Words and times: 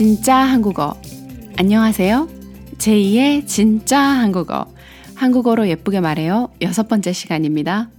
진짜 0.00 0.34
한국어. 0.34 0.98
안녕하세요. 1.58 2.26
제2의 2.78 3.46
진짜 3.46 4.00
한국어. 4.00 4.66
한국어로 5.14 5.68
예쁘게 5.68 6.00
말해요. 6.00 6.50
여섯 6.62 6.88
번째 6.88 7.12
시간입니다. 7.12 7.90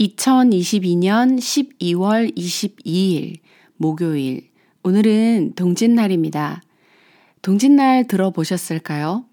2022년 0.00 1.38
12월 1.38 2.36
22일, 2.36 3.38
목요일. 3.76 4.50
오늘은 4.82 5.52
동짓날입니다. 5.54 6.60
동짓날 7.40 8.08
들어보셨을까요? 8.08 9.26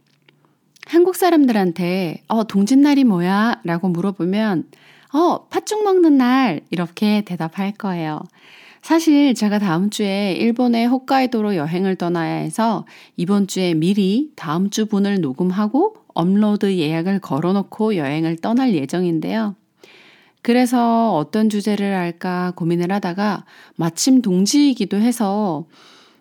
한국 0.85 1.15
사람들한테, 1.15 2.21
어, 2.27 2.43
동짓날이 2.43 3.05
뭐야? 3.05 3.61
라고 3.63 3.89
물어보면, 3.89 4.69
어, 5.15 5.47
팥죽 5.47 5.83
먹는 5.83 6.19
날! 6.19 6.61
이렇게 6.69 7.21
대답할 7.21 7.71
거예요. 7.71 8.21
사실 8.81 9.35
제가 9.35 9.59
다음 9.59 9.89
주에 9.89 10.33
일본의 10.33 10.87
홋카이도로 10.87 11.55
여행을 11.55 11.95
떠나야 11.95 12.35
해서 12.35 12.85
이번 13.15 13.47
주에 13.47 13.73
미리 13.73 14.31
다음 14.35 14.69
주 14.69 14.87
분을 14.87 15.21
녹음하고 15.21 15.95
업로드 16.13 16.75
예약을 16.75 17.19
걸어놓고 17.19 17.95
여행을 17.95 18.37
떠날 18.37 18.73
예정인데요. 18.73 19.55
그래서 20.41 21.15
어떤 21.15 21.49
주제를 21.49 21.95
할까 21.95 22.53
고민을 22.55 22.91
하다가 22.91 23.45
마침 23.75 24.21
동지이기도 24.21 24.97
해서 24.97 25.65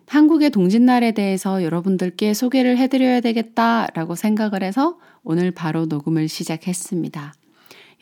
한국의 0.06 0.50
동짓날에 0.50 1.12
대해서 1.12 1.62
여러분들께 1.62 2.34
소개를 2.34 2.76
해드려야 2.76 3.20
되겠다라고 3.20 4.16
생각을 4.16 4.62
해서 4.62 4.98
오늘 5.22 5.50
바로 5.50 5.86
녹음을 5.86 6.28
시작했습니다. 6.28 7.32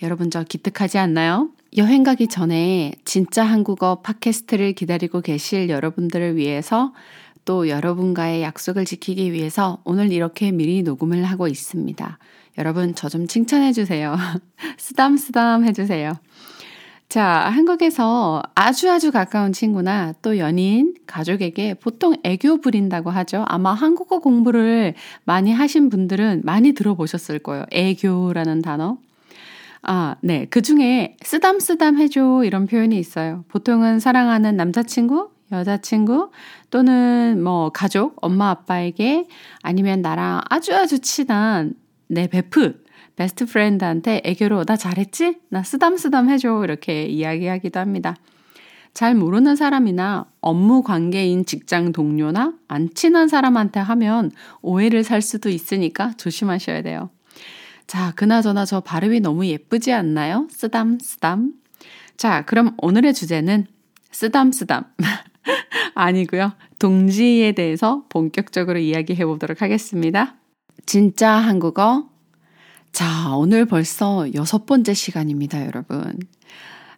여러분 0.03 0.31
저 0.31 0.43
기특하지 0.43 0.99
않나요? 0.99 1.51
여행 1.77 2.03
가기 2.03 2.29
전에 2.29 2.93
진짜 3.05 3.45
한국어 3.45 4.01
팟캐스트를 4.01 4.73
기다리고 4.73 5.21
계실 5.21 5.69
여러분들을 5.69 6.37
위해서 6.37 6.95
또 7.45 7.69
여러분과의 7.69 8.43
약속을 8.43 8.85
지키기 8.85 9.33
위해서 9.33 9.79
오늘 9.85 10.13
이렇게 10.13 10.51
미리 10.51 10.83
녹음을 10.83 11.25
하고 11.25 11.47
있습니다. 11.47 12.19
여러분 12.59 12.95
저 12.95 13.09
좀 13.09 13.27
칭찬해 13.27 13.73
주세요. 13.73 14.17
쓰담쓰담 14.79 15.65
해 15.65 15.73
주세요. 15.73 16.15
자, 17.09 17.25
한국에서 17.25 18.43
아주 18.55 18.91
아주 18.91 19.11
가까운 19.11 19.53
친구나 19.53 20.13
또 20.21 20.37
연인, 20.37 20.95
가족에게 21.07 21.75
보통 21.75 22.15
애교 22.23 22.61
부린다고 22.61 23.09
하죠. 23.11 23.45
아마 23.49 23.73
한국어 23.73 24.19
공부를 24.21 24.95
많이 25.25 25.53
하신 25.53 25.89
분들은 25.89 26.43
많이 26.45 26.73
들어보셨을 26.73 27.39
거예요. 27.39 27.65
애교라는 27.71 28.61
단어. 28.61 28.99
아, 29.83 30.17
네. 30.21 30.47
그 30.51 30.63
중에 30.63 31.17
쓰담쓰담 31.23 31.99
해줘 31.99 32.43
이런 32.45 32.67
표현이 32.67 32.99
있어요. 32.99 33.45
보통은 33.49 34.01
사랑하는 34.01 34.57
남자친구, 34.57 35.31
여자친구 35.53 36.31
또는 36.71 37.43
뭐 37.43 37.71
가족, 37.71 38.17
엄마 38.21 38.51
아빠에게 38.51 39.27
아니면 39.63 40.03
나랑 40.03 40.43
아주 40.51 40.75
아주 40.75 40.99
친한 41.01 41.75
내 42.09 42.27
베프, 42.27 42.83
베스트 43.17 43.47
프렌드한테 43.47 44.21
애교로 44.25 44.65
나 44.65 44.77
잘했지? 44.77 45.39
나 45.49 45.63
쓰담쓰담 45.63 46.29
해줘 46.29 46.63
이렇게 46.65 47.05
이야기하기도 47.07 47.81
합니다. 47.81 48.17
잘 48.95 49.15
모르는 49.15 49.55
사람이나 49.57 50.27
업무 50.41 50.83
관계인 50.83 51.45
직장 51.45 51.93
동료나 51.93 52.55
안 52.69 52.89
친한 52.95 53.29
사람한테 53.29 53.81
하면 53.81 54.31
오해를 54.61 55.05
살 55.05 55.23
수도 55.23 55.49
있으니까 55.51 56.13
조심하셔야 56.17 56.83
돼요. 56.83 57.11
자, 57.89 58.13
그나저나 58.15 58.67
저 58.67 58.81
발음이 58.81 59.21
너무 59.21 59.47
예쁘지 59.47 59.93
않나요? 59.93 60.47
쓰담, 60.51 60.99
쓰담. 61.01 61.55
자, 62.19 62.45
그럼 62.45 62.77
오늘의 62.77 63.15
주제는 63.15 63.67
쓰담 64.13 64.53
쓰담. 64.53 64.85
아니고요. 65.95 66.53
동지에 66.79 67.53
대해서 67.53 68.05
본격적으로 68.11 68.79
이야기해 68.79 69.25
보도록 69.25 69.63
하겠습니다. 69.63 70.37
진짜 70.85 71.31
한국어. 71.31 72.11
자, 72.93 73.35
오늘 73.35 73.65
벌써 73.65 74.27
여섯 74.35 74.67
번째 74.67 74.93
시간입니다, 74.93 75.65
여러분. 75.65 76.19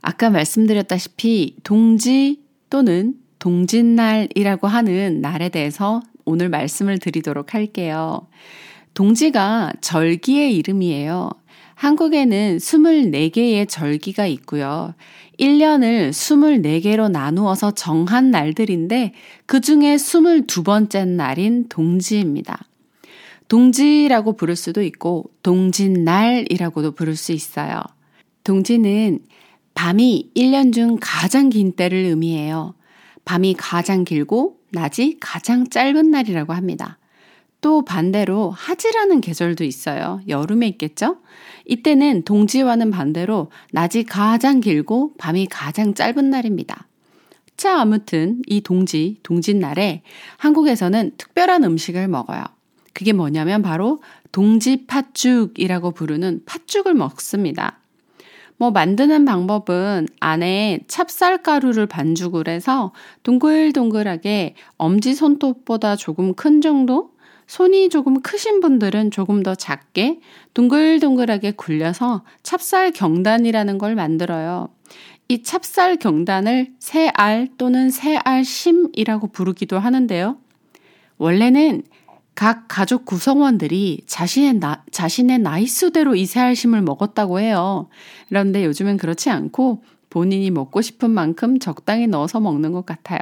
아까 0.02 0.28
말씀드렸다시피 0.28 1.56
동지 1.62 2.42
또는 2.68 3.14
동짓날이라고 3.38 4.66
하는 4.66 5.20
날에 5.20 5.50
대해서 5.50 6.02
오늘 6.24 6.48
말씀을 6.48 6.98
드리도록 6.98 7.54
할게요. 7.54 8.26
동지가 8.94 9.72
절기의 9.80 10.54
이름이에요. 10.56 11.30
한국에는 11.74 12.58
24개의 12.58 13.66
절기가 13.68 14.26
있고요. 14.26 14.94
1년을 15.38 16.10
24개로 16.10 17.10
나누어서 17.10 17.70
정한 17.70 18.30
날들인데 18.30 19.14
그 19.46 19.60
중에 19.60 19.96
22번째 19.96 21.08
날인 21.08 21.68
동지입니다. 21.68 22.66
동지라고 23.48 24.36
부를 24.36 24.54
수도 24.54 24.82
있고 24.82 25.24
동짓날이라고도 25.42 26.92
부를 26.92 27.16
수 27.16 27.32
있어요. 27.32 27.82
동지는 28.44 29.20
밤이 29.74 30.30
1년 30.36 30.72
중 30.72 30.98
가장 31.00 31.48
긴 31.48 31.72
때를 31.72 31.98
의미해요. 32.04 32.74
밤이 33.24 33.54
가장 33.58 34.04
길고 34.04 34.58
낮이 34.70 35.16
가장 35.20 35.68
짧은 35.68 36.10
날이라고 36.10 36.52
합니다. 36.52 36.99
또 37.60 37.84
반대로 37.84 38.50
하지라는 38.50 39.20
계절도 39.20 39.64
있어요. 39.64 40.20
여름에 40.28 40.66
있겠죠? 40.68 41.18
이때는 41.66 42.22
동지와는 42.22 42.90
반대로 42.90 43.50
낮이 43.72 44.04
가장 44.04 44.60
길고 44.60 45.12
밤이 45.18 45.46
가장 45.46 45.94
짧은 45.94 46.30
날입니다. 46.30 46.86
자, 47.56 47.78
아무튼 47.78 48.40
이 48.46 48.62
동지, 48.62 49.18
동짓날에 49.22 50.02
한국에서는 50.38 51.12
특별한 51.18 51.64
음식을 51.64 52.08
먹어요. 52.08 52.42
그게 52.94 53.12
뭐냐면 53.12 53.62
바로 53.62 54.02
동지 54.32 54.86
팥죽이라고 54.86 55.90
부르는 55.90 56.42
팥죽을 56.46 56.94
먹습니다. 56.94 57.78
뭐 58.56 58.70
만드는 58.70 59.24
방법은 59.24 60.06
안에 60.20 60.80
찹쌀가루를 60.86 61.86
반죽을 61.86 62.48
해서 62.48 62.92
동글동글하게 63.22 64.54
엄지 64.76 65.14
손톱보다 65.14 65.96
조금 65.96 66.34
큰 66.34 66.60
정도 66.60 67.12
손이 67.50 67.88
조금 67.88 68.22
크신 68.22 68.60
분들은 68.60 69.10
조금 69.10 69.42
더 69.42 69.56
작게 69.56 70.20
동글동글하게 70.54 71.50
굴려서 71.56 72.22
찹쌀 72.44 72.92
경단이라는 72.92 73.76
걸 73.76 73.96
만들어요. 73.96 74.68
이 75.26 75.42
찹쌀 75.42 75.96
경단을 75.96 76.72
새알 76.78 77.48
또는 77.58 77.90
새알심이라고 77.90 79.32
부르기도 79.32 79.80
하는데요. 79.80 80.38
원래는 81.18 81.82
각 82.36 82.66
가족 82.68 83.04
구성원들이 83.04 84.04
자신의, 84.06 84.54
나, 84.60 84.84
자신의 84.92 85.40
나이수대로 85.40 86.14
이 86.14 86.26
새알심을 86.26 86.82
먹었다고 86.82 87.40
해요. 87.40 87.88
그런데 88.28 88.64
요즘은 88.64 88.96
그렇지 88.96 89.28
않고 89.28 89.82
본인이 90.08 90.52
먹고 90.52 90.82
싶은 90.82 91.10
만큼 91.10 91.58
적당히 91.58 92.06
넣어서 92.06 92.38
먹는 92.38 92.70
것 92.70 92.86
같아요. 92.86 93.18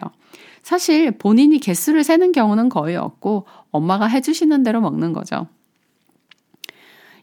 사실 0.68 1.12
본인이 1.12 1.58
개수를 1.58 2.04
세는 2.04 2.32
경우는 2.32 2.68
거의 2.68 2.94
없고 2.94 3.46
엄마가 3.70 4.06
해주시는 4.06 4.64
대로 4.64 4.82
먹는 4.82 5.14
거죠. 5.14 5.46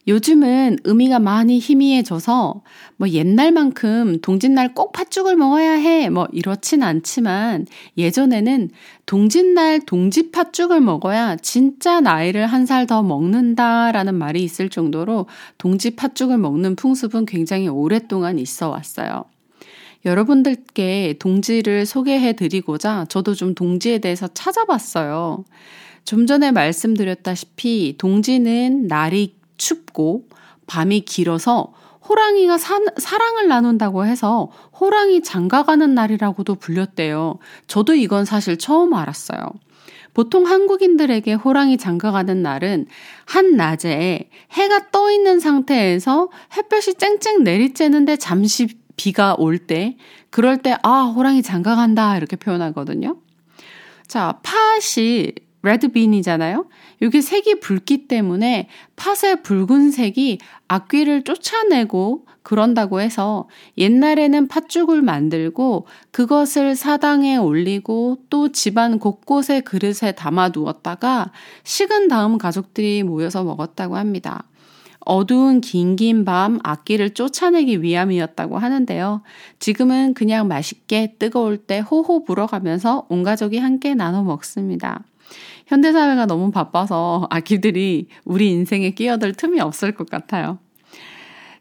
요즘은 0.07 0.77
의미가 0.83 1.19
많이 1.19 1.59
희미해져서 1.59 2.63
뭐 2.97 3.07
옛날만큼 3.07 4.21
동짓날 4.21 4.73
꼭 4.73 4.93
팥죽을 4.93 5.35
먹어야 5.35 5.73
해. 5.73 6.09
뭐 6.09 6.27
이렇진 6.31 6.81
않지만 6.81 7.67
예전에는 7.99 8.71
동짓날 9.05 9.81
동지 9.85 10.31
팥죽을 10.31 10.81
먹어야 10.81 11.35
진짜 11.35 12.01
나이를 12.01 12.47
한 12.47 12.65
살 12.65 12.87
더 12.87 13.03
먹는다라는 13.03 14.15
말이 14.15 14.43
있을 14.43 14.69
정도로 14.69 15.27
동지 15.59 15.95
팥죽을 15.95 16.39
먹는 16.39 16.75
풍습은 16.77 17.27
굉장히 17.27 17.67
오랫동안 17.67 18.39
있어 18.39 18.69
왔어요. 18.69 19.25
여러분들께 20.05 21.15
동지를 21.19 21.85
소개해 21.85 22.33
드리고자 22.33 23.05
저도 23.09 23.33
좀 23.33 23.55
동지에 23.55 23.97
대해서 23.97 24.27
찾아봤어요. 24.27 25.43
좀 26.05 26.27
전에 26.27 26.51
말씀드렸다시피 26.51 27.95
동지는 27.97 28.87
날이 28.87 29.35
춥고 29.57 30.27
밤이 30.67 31.01
길어서 31.01 31.73
호랑이가 32.07 32.59
사, 32.59 32.79
사랑을 32.97 33.47
나눈다고 33.47 34.05
해서 34.05 34.51
호랑이 34.79 35.23
장가가는 35.23 35.95
날이라고도 35.95 36.55
불렸대요. 36.55 37.39
저도 37.65 37.95
이건 37.95 38.25
사실 38.25 38.57
처음 38.57 38.93
알았어요. 38.93 39.39
보통 40.13 40.45
한국인들에게 40.45 41.33
호랑이 41.33 41.77
장가가는 41.77 42.41
날은 42.41 42.85
한낮에 43.25 44.29
해가 44.51 44.91
떠 44.91 45.11
있는 45.11 45.39
상태에서 45.39 46.29
햇볕이 46.55 46.93
쨍쨍 46.93 47.43
내리쬐는데 47.43 48.17
잠시 48.19 48.67
비가 48.95 49.35
올 49.37 49.57
때, 49.57 49.97
그럴 50.29 50.57
때, 50.57 50.75
아, 50.83 51.03
호랑이 51.03 51.41
장가 51.41 51.75
간다, 51.75 52.17
이렇게 52.17 52.35
표현하거든요. 52.35 53.17
자, 54.07 54.39
팥이 54.43 55.33
레드빈이잖아요. 55.65 56.67
이게 57.01 57.21
색이 57.21 57.59
붉기 57.59 58.07
때문에 58.07 58.69
팥의 58.95 59.41
붉은색이 59.43 60.37
악귀를 60.67 61.23
쫓아내고 61.23 62.25
그런다고 62.43 63.01
해서 63.01 63.49
옛날에는 63.77 64.47
팥죽을 64.47 65.01
만들고 65.01 65.87
그것을 66.11 66.75
사당에 66.75 67.37
올리고 67.37 68.19
또 68.29 68.51
집안 68.51 68.99
곳곳에 68.99 69.61
그릇에 69.61 70.11
담아 70.15 70.49
두었다가 70.49 71.31
식은 71.63 72.07
다음 72.07 72.37
가족들이 72.37 73.01
모여서 73.01 73.43
먹었다고 73.43 73.97
합니다. 73.97 74.43
어두운 75.05 75.61
긴긴 75.61 76.25
밤 76.25 76.59
악기를 76.63 77.11
쫓아내기 77.11 77.81
위함이었다고 77.81 78.57
하는데요. 78.57 79.21
지금은 79.59 80.13
그냥 80.13 80.47
맛있게 80.47 81.15
뜨거울 81.19 81.57
때 81.57 81.79
호호 81.79 82.23
불어가면서 82.25 83.05
온 83.09 83.23
가족이 83.23 83.59
함께 83.59 83.93
나눠 83.93 84.23
먹습니다. 84.23 85.03
현대사회가 85.67 86.25
너무 86.25 86.51
바빠서 86.51 87.27
아기들이 87.29 88.07
우리 88.25 88.51
인생에 88.51 88.91
끼어들 88.91 89.33
틈이 89.33 89.59
없을 89.61 89.93
것 89.93 90.09
같아요. 90.09 90.59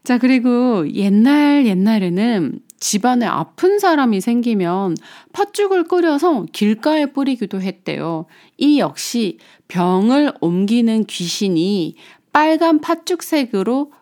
자, 0.03 0.17
그리고 0.17 0.87
옛날 0.93 1.65
옛날에는 1.65 2.59
집안에 2.79 3.25
아픈 3.25 3.79
사람이 3.79 4.21
생기면 4.21 4.95
팥죽을 5.33 5.85
끓여서 5.85 6.45
길가에 6.51 7.07
뿌리기도 7.07 7.61
했대요. 7.61 8.25
이 8.57 8.79
역시 8.79 9.39
병을 9.67 10.33
옮기는 10.41 11.05
귀신이 11.05 11.95
빨간 12.35 12.81
팥죽색으로 12.81 13.93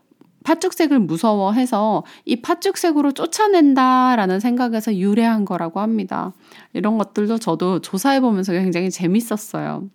팥죽색을 0.44 0.98
무서워해서 0.98 2.04
이 2.26 2.42
팥죽색으로 2.42 3.12
쫓아낸다라는 3.12 4.40
생각에서 4.40 4.96
유래한 4.96 5.46
거라고 5.46 5.82
합니다. 5.82 6.34
이런 6.74 6.98
것들도 6.98 7.38
저도 7.38 7.82
조사해 7.82 8.22
보면서 8.22 8.52
굉장히 8.54 8.90
재밌었어요. 8.90 9.88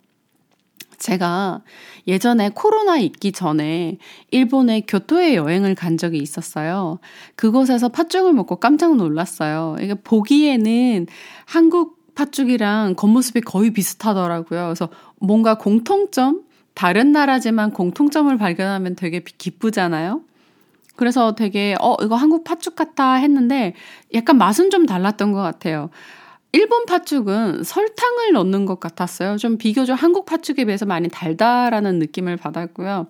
제가 0.99 1.63
예전에 2.07 2.51
코로나 2.55 2.97
있기 2.97 3.33
전에 3.33 3.97
일본의 4.31 4.85
교토에 4.87 5.35
여행을 5.35 5.75
간 5.75 5.97
적이 5.97 6.19
있었어요. 6.19 6.99
그곳에서 7.35 7.89
팥죽을 7.89 8.31
먹고 8.31 8.55
깜짝 8.55 8.95
놀랐어요. 8.95 9.75
이게 9.81 9.95
보기에는 9.95 11.07
한국 11.43 12.15
팥죽이랑 12.15 12.95
겉모습이 12.95 13.41
거의 13.41 13.71
비슷하더라고요. 13.71 14.63
그래서 14.63 14.87
뭔가 15.19 15.57
공통점? 15.57 16.47
다른 16.79 17.11
나라지만 17.11 17.71
공통점을 17.71 18.37
발견하면 18.37 18.95
되게 18.95 19.21
기쁘잖아요. 19.21 20.21
그래서 20.95 21.35
되게 21.35 21.75
어 21.81 21.97
이거 22.01 22.15
한국 22.15 22.45
팥죽 22.45 22.77
같다 22.77 23.15
했는데 23.15 23.73
약간 24.13 24.37
맛은 24.37 24.69
좀 24.69 24.85
달랐던 24.85 25.33
것 25.33 25.41
같아요. 25.41 25.89
일본 26.53 26.85
팥죽은 26.85 27.65
설탕을 27.65 28.31
넣는 28.31 28.65
것 28.65 28.79
같았어요. 28.79 29.35
좀 29.35 29.57
비교적 29.57 30.01
한국 30.01 30.25
팥죽에 30.25 30.63
비해서 30.63 30.85
많이 30.85 31.09
달다라는 31.09 31.99
느낌을 31.99 32.37
받았고요. 32.37 33.07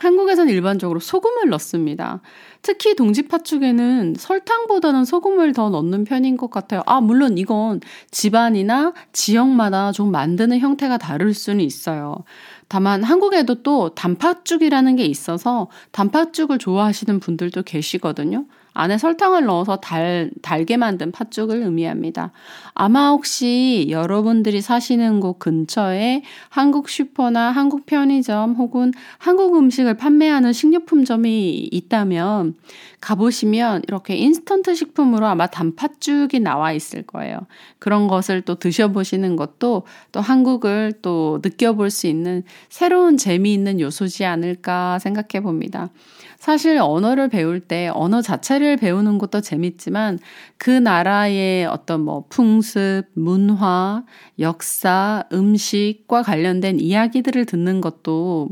한국에서는 0.00 0.52
일반적으로 0.52 0.98
소금을 0.98 1.48
넣습니다. 1.50 2.20
특히 2.60 2.96
동지 2.96 3.28
팥죽에는 3.28 4.16
설탕보다는 4.18 5.04
소금을 5.04 5.52
더 5.52 5.70
넣는 5.70 6.04
편인 6.04 6.36
것 6.36 6.50
같아요. 6.50 6.82
아, 6.86 7.00
물론 7.00 7.38
이건 7.38 7.80
집안이나 8.10 8.94
지역마다 9.12 9.92
좀 9.92 10.10
만드는 10.10 10.58
형태가 10.58 10.98
다를 10.98 11.34
수는 11.34 11.60
있어요. 11.60 12.24
다만 12.72 13.02
한국에도 13.02 13.56
또 13.62 13.90
단팥죽이라는 13.90 14.96
게 14.96 15.04
있어서 15.04 15.68
단팥죽을 15.90 16.56
좋아하시는 16.56 17.20
분들도 17.20 17.64
계시거든요. 17.64 18.46
안에 18.72 18.96
설탕을 18.96 19.44
넣어서 19.44 19.76
달, 19.76 20.30
달게 20.40 20.78
만든 20.78 21.12
팥죽을 21.12 21.62
의미합니다. 21.64 22.32
아마 22.72 23.10
혹시 23.10 23.88
여러분들이 23.90 24.62
사시는 24.62 25.20
곳 25.20 25.38
근처에 25.38 26.22
한국 26.48 26.88
슈퍼나 26.88 27.50
한국 27.50 27.84
편의점 27.84 28.54
혹은 28.54 28.92
한국 29.18 29.54
음식을 29.56 29.98
판매하는 29.98 30.54
식료품점이 30.54 31.68
있다면 31.70 32.54
가보시면 33.02 33.82
이렇게 33.88 34.14
인스턴트 34.14 34.76
식품으로 34.76 35.26
아마 35.26 35.48
단팥죽이 35.48 36.38
나와 36.38 36.72
있을 36.72 37.02
거예요. 37.02 37.36
그런 37.80 38.06
것을 38.06 38.42
또 38.42 38.54
드셔보시는 38.54 39.34
것도 39.34 39.82
또 40.12 40.20
한국을 40.20 40.92
또 41.02 41.40
느껴볼 41.42 41.90
수 41.90 42.06
있는 42.06 42.44
새로운 42.68 43.16
재미있는 43.16 43.80
요소지 43.80 44.24
않을까 44.24 45.00
생각해 45.00 45.42
봅니다. 45.42 45.90
사실 46.38 46.78
언어를 46.80 47.28
배울 47.28 47.60
때 47.60 47.88
언어 47.92 48.22
자체를 48.22 48.76
배우는 48.76 49.18
것도 49.18 49.40
재밌지만 49.40 50.18
그 50.56 50.70
나라의 50.70 51.66
어떤 51.66 52.00
뭐 52.00 52.24
풍습, 52.28 53.04
문화, 53.14 54.04
역사, 54.38 55.24
음식과 55.32 56.22
관련된 56.22 56.80
이야기들을 56.80 57.46
듣는 57.46 57.80
것도 57.80 58.48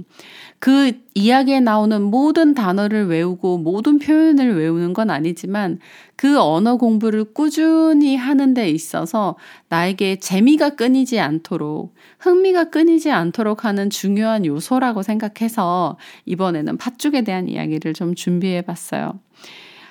그 0.61 0.93
이야기에 1.15 1.61
나오는 1.61 2.03
모든 2.03 2.53
단어를 2.53 3.07
외우고 3.07 3.57
모든 3.57 3.99
표현을 3.99 4.59
외우는 4.59 4.93
건 4.93 5.09
아니지만 5.09 5.79
그 6.17 6.39
언어 6.39 6.77
공부를 6.77 7.33
꾸준히 7.33 8.15
하는 8.15 8.53
데 8.53 8.69
있어서 8.69 9.37
나에게 9.71 10.17
재미가 10.17 10.77
끊이지 10.77 11.19
않도록 11.19 11.95
흥미가 12.19 12.65
끊이지 12.65 13.11
않도록 13.11 13.65
하는 13.65 13.89
중요한 13.89 14.45
요소라고 14.45 15.03
생각해서 15.03 15.97
이번에는 16.27 16.77
팥죽에 16.77 17.23
대한 17.23 17.49
이야기를 17.49 17.95
좀 17.95 18.15
준비해 18.15 18.61
봤어요. 18.61 19.19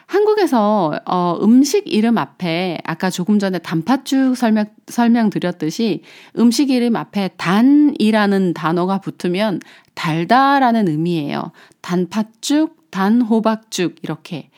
한국에서 0.09 0.99
어, 1.05 1.37
음식 1.43 1.83
이름 1.85 2.17
앞에 2.17 2.79
아까 2.83 3.11
조금 3.11 3.37
전에 3.37 3.59
단팥죽 3.59 4.35
설명 4.35 4.65
설명드렸듯이 4.87 6.01
음식 6.39 6.71
이름 6.71 6.95
앞에 6.95 7.29
단이라는 7.37 8.55
단어가 8.55 8.97
붙으면 8.97 9.59
달다라는 9.93 10.87
의미예요. 10.87 11.51
단팥죽, 11.81 12.89
단호박죽 12.89 13.97
이렇게 14.01 14.49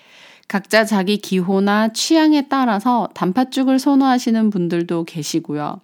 각자 0.48 0.86
자기 0.86 1.18
기호나 1.18 1.89
취향에 1.92 2.48
따라서 2.48 3.09
단팥죽을 3.13 3.77
선호하시는 3.77 4.51
분들도 4.51 5.03
계시고요. 5.03 5.81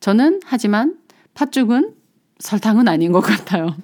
저는 0.00 0.40
하지만 0.46 0.96
팥죽은 1.34 1.92
설탕은 2.38 2.88
아닌 2.88 3.12
것 3.12 3.20
같아요. 3.20 3.76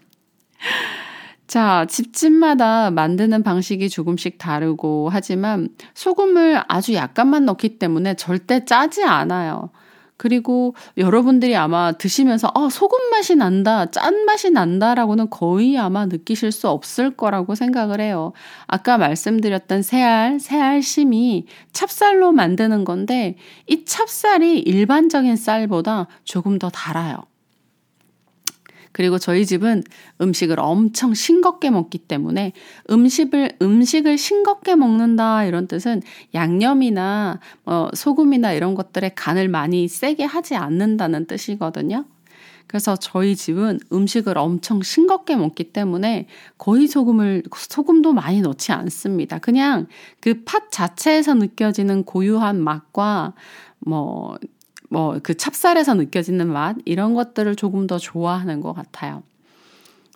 자, 1.46 1.86
집집마다 1.88 2.90
만드는 2.90 3.42
방식이 3.42 3.88
조금씩 3.88 4.38
다르고 4.38 5.08
하지만 5.12 5.68
소금을 5.94 6.62
아주 6.66 6.94
약간만 6.94 7.44
넣기 7.44 7.78
때문에 7.78 8.14
절대 8.14 8.64
짜지 8.64 9.04
않아요. 9.04 9.70
그리고 10.16 10.74
여러분들이 10.96 11.54
아마 11.56 11.92
드시면서 11.92 12.50
아, 12.54 12.68
소금 12.70 13.10
맛이 13.10 13.36
난다, 13.36 13.90
짠 13.90 14.24
맛이 14.24 14.50
난다라고는 14.50 15.28
거의 15.30 15.78
아마 15.78 16.06
느끼실 16.06 16.52
수 16.52 16.68
없을 16.68 17.10
거라고 17.10 17.54
생각을 17.54 18.00
해요. 18.00 18.32
아까 18.66 18.96
말씀드렸던 18.98 19.82
새알, 19.82 20.40
새알심이 20.40 21.46
찹쌀로 21.72 22.32
만드는 22.32 22.84
건데 22.84 23.36
이 23.66 23.84
찹쌀이 23.84 24.60
일반적인 24.60 25.36
쌀보다 25.36 26.06
조금 26.24 26.58
더 26.58 26.70
달아요. 26.70 27.16
그리고 28.96 29.18
저희 29.18 29.44
집은 29.44 29.82
음식을 30.22 30.58
엄청 30.58 31.12
싱겁게 31.12 31.68
먹기 31.68 31.98
때문에 31.98 32.52
음식을 32.90 33.58
음식을 33.60 34.16
싱겁게 34.16 34.74
먹는다 34.74 35.44
이런 35.44 35.68
뜻은 35.68 36.00
양념이나 36.32 37.38
어, 37.66 37.88
소금이나 37.92 38.54
이런 38.54 38.74
것들에 38.74 39.10
간을 39.10 39.48
많이 39.48 39.86
세게 39.86 40.24
하지 40.24 40.56
않는다는 40.56 41.26
뜻이거든요. 41.26 42.06
그래서 42.66 42.96
저희 42.96 43.36
집은 43.36 43.80
음식을 43.92 44.38
엄청 44.38 44.80
싱겁게 44.82 45.36
먹기 45.36 45.74
때문에 45.74 46.26
거의 46.56 46.88
소금을 46.88 47.42
소금도 47.54 48.14
많이 48.14 48.40
넣지 48.40 48.72
않습니다. 48.72 49.38
그냥 49.40 49.88
그 50.20 50.42
팥 50.46 50.72
자체에서 50.72 51.34
느껴지는 51.34 52.04
고유한 52.04 52.62
맛과 52.62 53.34
뭐 53.80 54.38
뭐 54.96 55.18
그 55.22 55.34
찹쌀에서 55.34 55.94
느껴지는 55.94 56.48
맛 56.48 56.76
이런 56.84 57.14
것들을 57.14 57.54
조금 57.56 57.86
더 57.86 57.98
좋아하는 57.98 58.60
것 58.60 58.72
같아요. 58.72 59.22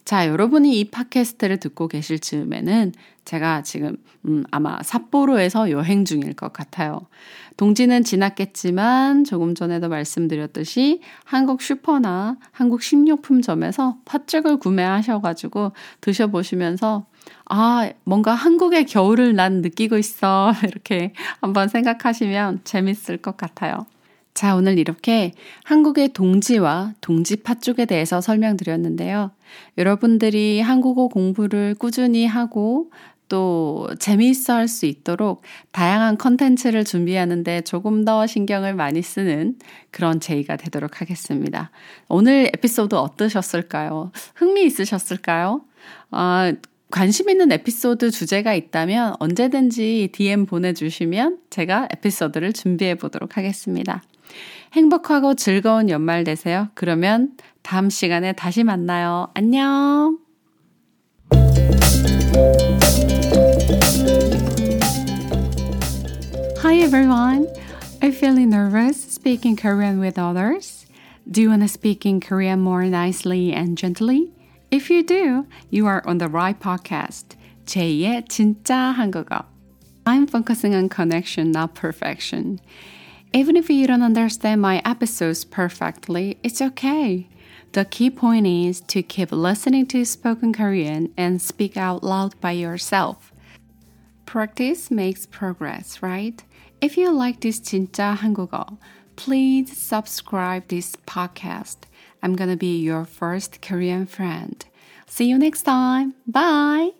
자, 0.07 0.27
여러분이 0.27 0.81
이 0.81 0.91
팟캐스트를 0.91 1.59
듣고 1.59 1.87
계실 1.87 2.19
즈음에는 2.19 2.93
제가 3.27 3.63
지금 3.63 3.97
음, 4.25 4.43
아마 4.51 4.83
삿포로에서 4.83 5.71
여행 5.71 6.05
중일 6.05 6.33
것 6.33 6.53
같아요. 6.53 7.07
동지는 7.59 8.03
지났겠지만 8.03 9.25
조금 9.25 9.55
전에도 9.55 9.89
말씀드렸듯이 9.89 11.03
한국 11.25 11.61
슈퍼나 11.61 12.39
한국 12.51 12.83
식료품점에서 12.83 13.99
팥죽을 14.07 14.57
구매하셔가지고 14.57 15.73
드셔보시면서 16.01 17.05
아, 17.45 17.91
뭔가 18.05 18.33
한국의 18.33 18.87
겨울을 18.87 19.35
난 19.37 19.61
느끼고 19.61 19.99
있어. 19.99 20.53
이렇게 20.65 21.13
한번 21.41 21.69
생각하시면 21.69 22.61
재밌을 22.65 23.19
것 23.19 23.37
같아요. 23.37 23.87
자, 24.35 24.57
오늘 24.57 24.79
이렇게 24.79 25.33
한국의 25.65 26.11
동지와 26.11 26.95
동지파 27.01 27.57
쪽에 27.57 27.85
대해서 27.85 28.21
설명드렸는데요. 28.21 29.33
여러분들이 29.77 30.61
한국어 30.61 31.09
공부를 31.09 31.75
꾸준히 31.75 32.27
하고 32.27 32.91
또 33.29 33.89
재미있어 33.99 34.55
할 34.55 34.69
수 34.69 34.87
있도록 34.87 35.43
다양한 35.73 36.19
컨텐츠를 36.19 36.85
준비하는데 36.85 37.63
조금 37.63 38.05
더 38.05 38.27
신경을 38.27 38.75
많이 38.75 39.03
쓰는 39.03 39.57
그런 39.91 40.21
제이가 40.21 40.57
되도록 40.57 41.01
하겠습니다. 41.01 41.71
오늘 42.09 42.51
에피소드 42.55 42.95
어떠셨을까요? 42.97 44.11
흥미 44.35 44.65
있으셨을까요? 44.65 45.63
아, 46.11 46.53
관심 46.91 47.31
있는 47.31 47.53
에피소드 47.53 48.11
주제가 48.11 48.55
있다면 48.55 49.15
언제든지 49.21 50.09
DM 50.13 50.47
보내주시면 50.47 51.39
제가 51.51 51.89
에피소드를 51.93 52.53
준비해 52.53 52.97
보도록 52.97 53.37
하겠습니다. 53.37 54.03
행복하고 54.74 55.36
즐거운 55.36 55.90
연말 55.90 56.24
되세요. 56.24 56.70
그러면 56.74 57.32
다음 57.62 57.90
시간에 57.90 58.34
다시 58.34 58.64
만나요. 58.64 59.30
안녕! 59.34 60.20
Hi 66.62 66.82
everyone! 66.82 67.48
Are 68.02 68.10
you 68.10 68.14
feeling 68.14 68.50
nervous 68.50 68.98
speaking 68.98 69.56
Korean 69.56 70.00
with 70.00 70.20
others? 70.20 70.86
Do 71.30 71.42
you 71.42 71.50
want 71.50 71.62
to 71.62 71.68
speak 71.68 72.06
in 72.06 72.20
Korean 72.20 72.60
more 72.60 72.84
nicely 72.86 73.54
and 73.54 73.78
gently? 73.78 74.32
If 74.70 74.90
you 74.90 75.04
do, 75.04 75.48
you 75.70 75.88
are 75.88 76.04
on 76.06 76.18
the 76.18 76.28
right 76.28 76.60
podcast. 76.60 77.36
제2의 77.66 78.28
진짜 78.30 78.94
한국어. 78.94 79.46
I'm 80.06 80.28
focusing 80.28 80.76
on 80.76 80.90
connection, 80.90 81.52
not 81.52 81.74
perfection. 81.74 82.60
Even 83.34 83.56
if 83.56 83.70
you 83.70 83.86
don't 83.88 84.02
understand 84.02 84.62
my 84.62 84.82
episodes 84.86 85.44
perfectly, 85.44 86.38
it's 86.44 86.62
okay. 86.62 87.28
The 87.74 87.84
key 87.84 88.10
point 88.10 88.48
is 88.48 88.80
to 88.88 89.04
keep 89.04 89.32
listening 89.32 89.88
to 89.88 90.06
spoken 90.06 90.54
Korean 90.54 91.12
and 91.18 91.42
speak 91.42 91.76
out 91.76 92.04
loud 92.04 92.40
by 92.40 92.52
yourself. 92.52 93.34
Practice 94.26 94.90
makes 94.90 95.26
progress, 95.26 96.02
right? 96.02 96.42
If 96.82 96.98
you 96.98 97.12
like 97.12 97.42
this 97.42 97.60
진짜 97.60 98.16
한국어, 98.16 98.78
please 99.16 99.76
subscribe 99.78 100.68
this 100.70 100.96
podcast. 101.06 101.88
I'm 102.24 102.36
gonna 102.36 102.58
be 102.58 102.80
your 102.80 103.06
first 103.06 103.62
Korean 103.62 104.06
friend. 104.06 104.66
See 105.08 105.26
you 105.26 105.38
next 105.38 105.64
time. 105.64 106.16
Bye. 106.28 106.99